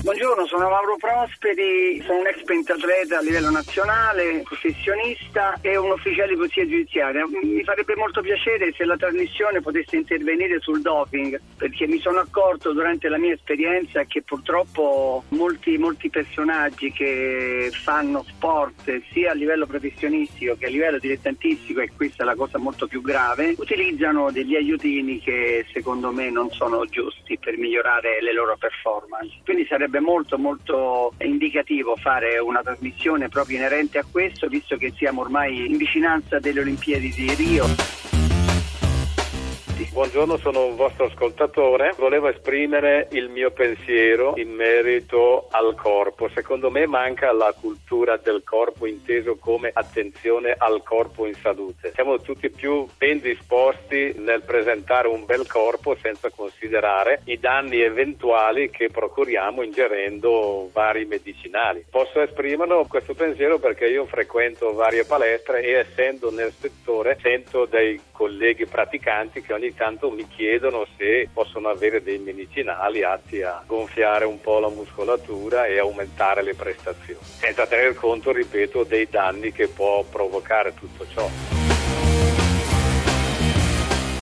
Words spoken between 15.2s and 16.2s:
molti, molti